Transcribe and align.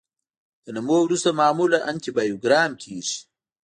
د 0.63 0.65
نمو 0.75 0.97
وروسته 1.03 1.29
معمولا 1.39 1.79
انټي 1.89 2.11
بایوګرام 2.15 2.71
کیږي. 2.83 3.17